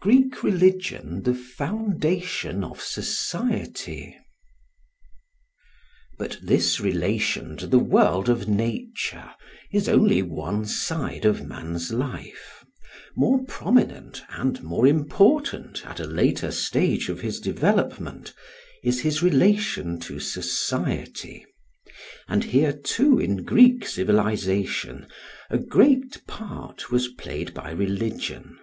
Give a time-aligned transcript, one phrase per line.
[0.00, 4.16] Greek Religion the Foundation of Society.
[6.16, 9.30] But this relation to the world of nature
[9.70, 12.64] is only one side of man's life;
[13.14, 18.32] more prominent and more important, at a later stage of his development,
[18.82, 21.44] is his relation to society;
[22.26, 25.06] and here too in Greek civilization
[25.50, 28.58] a great part was played by religion.